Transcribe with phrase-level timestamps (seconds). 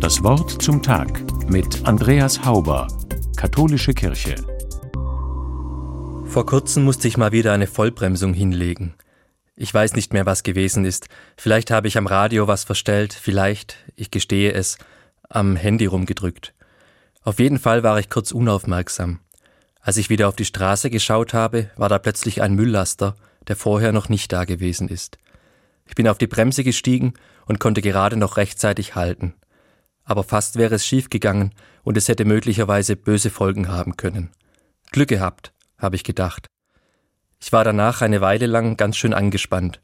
[0.00, 2.88] Das Wort zum Tag mit Andreas Hauber,
[3.36, 4.36] Katholische Kirche.
[6.24, 8.94] Vor kurzem musste ich mal wieder eine Vollbremsung hinlegen.
[9.56, 11.08] Ich weiß nicht mehr, was gewesen ist.
[11.36, 14.78] Vielleicht habe ich am Radio was verstellt, vielleicht, ich gestehe es,
[15.28, 16.54] am Handy rumgedrückt.
[17.22, 19.20] Auf jeden Fall war ich kurz unaufmerksam.
[19.80, 23.16] Als ich wieder auf die Straße geschaut habe, war da plötzlich ein Mülllaster,
[23.48, 25.18] der vorher noch nicht da gewesen ist.
[25.88, 27.14] Ich bin auf die Bremse gestiegen
[27.46, 29.34] und konnte gerade noch rechtzeitig halten.
[30.04, 34.30] Aber fast wäre es schiefgegangen und es hätte möglicherweise böse Folgen haben können.
[34.92, 36.46] Glück gehabt, habe ich gedacht.
[37.40, 39.80] Ich war danach eine Weile lang ganz schön angespannt.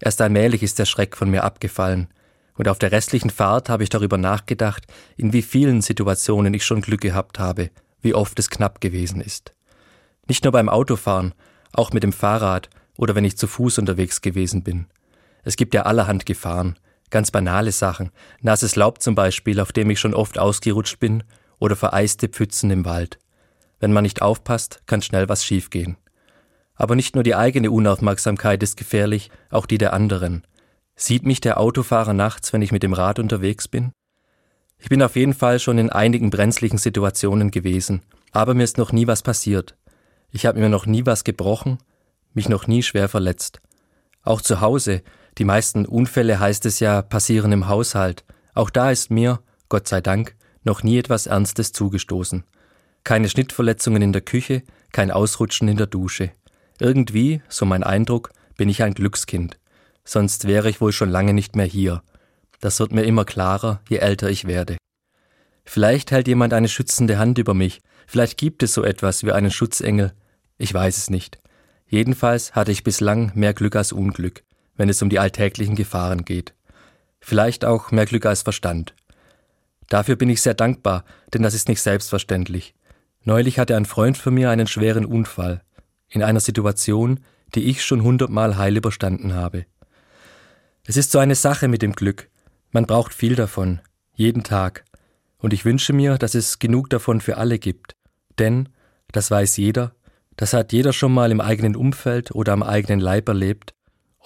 [0.00, 2.08] Erst allmählich ist der Schreck von mir abgefallen,
[2.56, 6.82] und auf der restlichen Fahrt habe ich darüber nachgedacht, in wie vielen Situationen ich schon
[6.82, 9.54] Glück gehabt habe, wie oft es knapp gewesen ist.
[10.28, 11.34] Nicht nur beim Autofahren,
[11.72, 14.86] auch mit dem Fahrrad oder wenn ich zu Fuß unterwegs gewesen bin.
[15.44, 16.78] Es gibt ja allerhand Gefahren,
[17.10, 21.22] ganz banale Sachen, nasses Laub zum Beispiel, auf dem ich schon oft ausgerutscht bin,
[21.58, 23.18] oder vereiste Pfützen im Wald.
[23.78, 25.96] Wenn man nicht aufpasst, kann schnell was schiefgehen.
[26.74, 30.44] Aber nicht nur die eigene Unaufmerksamkeit ist gefährlich, auch die der anderen.
[30.96, 33.92] Sieht mich der Autofahrer nachts, wenn ich mit dem Rad unterwegs bin?
[34.78, 38.92] Ich bin auf jeden Fall schon in einigen brenzlichen Situationen gewesen, aber mir ist noch
[38.92, 39.76] nie was passiert.
[40.30, 41.78] Ich habe mir noch nie was gebrochen,
[42.32, 43.60] mich noch nie schwer verletzt.
[44.22, 45.02] Auch zu Hause,
[45.38, 48.24] die meisten Unfälle heißt es ja passieren im Haushalt.
[48.54, 52.44] Auch da ist mir, Gott sei Dank, noch nie etwas Ernstes zugestoßen.
[53.02, 56.30] Keine Schnittverletzungen in der Küche, kein Ausrutschen in der Dusche.
[56.78, 59.58] Irgendwie, so mein Eindruck, bin ich ein Glückskind.
[60.04, 62.02] Sonst wäre ich wohl schon lange nicht mehr hier.
[62.60, 64.76] Das wird mir immer klarer, je älter ich werde.
[65.64, 69.50] Vielleicht hält jemand eine schützende Hand über mich, vielleicht gibt es so etwas wie einen
[69.50, 70.12] Schutzengel,
[70.58, 71.40] ich weiß es nicht.
[71.86, 74.44] Jedenfalls hatte ich bislang mehr Glück als Unglück,
[74.76, 76.54] wenn es um die alltäglichen Gefahren geht.
[77.20, 78.94] Vielleicht auch mehr Glück als Verstand.
[79.88, 82.74] Dafür bin ich sehr dankbar, denn das ist nicht selbstverständlich.
[83.22, 85.62] Neulich hatte ein Freund von mir einen schweren Unfall,
[86.08, 87.20] in einer Situation,
[87.54, 89.66] die ich schon hundertmal heil überstanden habe.
[90.86, 92.28] Es ist so eine Sache mit dem Glück.
[92.70, 93.80] Man braucht viel davon,
[94.14, 94.84] jeden Tag.
[95.38, 97.96] Und ich wünsche mir, dass es genug davon für alle gibt.
[98.38, 98.68] Denn,
[99.12, 99.94] das weiß jeder,
[100.36, 103.74] das hat jeder schon mal im eigenen Umfeld oder am eigenen Leib erlebt.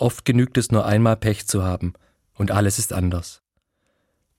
[0.00, 1.94] Oft genügt es nur einmal Pech zu haben,
[2.34, 3.42] und alles ist anders.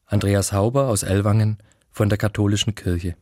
[0.05, 1.57] Andreas Hauber aus Ellwangen
[1.91, 3.17] von der Katholischen Kirche.